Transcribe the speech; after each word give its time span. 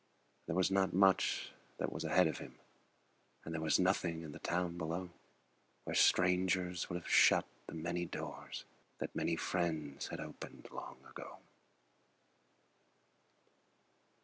There 0.47 0.55
was 0.55 0.71
not 0.71 0.93
much 0.95 1.51
that 1.77 1.91
was 1.93 2.03
ahead 2.03 2.25
of 2.25 2.39
him, 2.39 2.55
And 3.45 3.53
there 3.53 3.61
was 3.61 3.77
nothing 3.77 4.23
in 4.23 4.31
the 4.31 4.39
town 4.39 4.75
below 4.75 5.11
Where 5.83 5.93
strangers 5.93 6.89
would 6.89 6.95
have 6.95 7.07
shut 7.07 7.45
the 7.67 7.75
many 7.75 8.07
doors 8.07 8.65
That 8.97 9.15
many 9.15 9.35
friends 9.35 10.07
had 10.07 10.19
opened 10.19 10.69
long 10.71 11.05
ago. 11.07 11.37